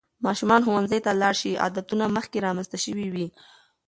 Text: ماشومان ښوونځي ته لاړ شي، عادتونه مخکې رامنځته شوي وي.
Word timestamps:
ماشومان 0.25 0.61
ښوونځي 0.65 0.99
ته 1.05 1.11
لاړ 1.21 1.33
شي، 1.41 1.51
عادتونه 1.63 2.05
مخکې 2.17 2.43
رامنځته 2.45 2.77
شوي 2.85 3.07
وي. 3.13 3.27